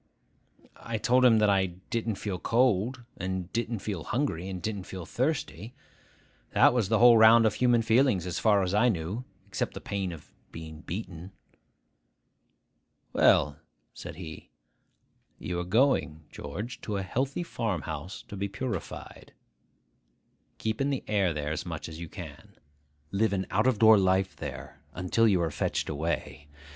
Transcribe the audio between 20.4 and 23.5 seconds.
Keep in the air there as much as you can. Live an